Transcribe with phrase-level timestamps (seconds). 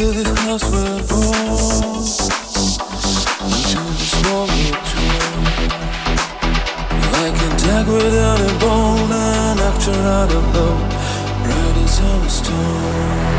[0.00, 2.00] This house we're born,
[4.48, 5.00] into
[7.12, 10.80] Like a dagger without a bone, an actor out of love,
[11.44, 13.29] bright as a stone.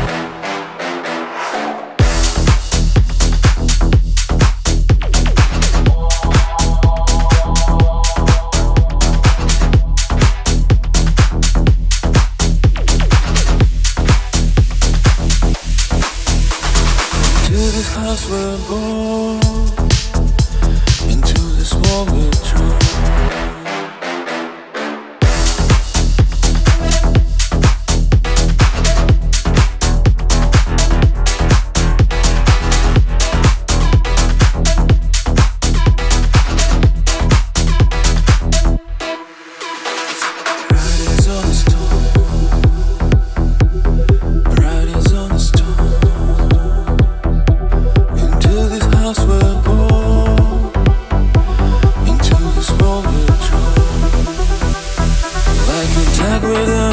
[18.12, 19.40] us were born
[21.10, 22.81] into this moment.
[56.22, 56.91] Stuck with them